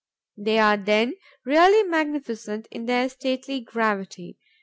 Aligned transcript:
They 0.35 0.57
are 0.57 0.77
then 0.77 1.13
really 1.45 1.87
magnificent 1.87 2.67
in 2.71 2.87
their 2.87 3.07
stately 3.07 3.59
gravity. 3.59 4.39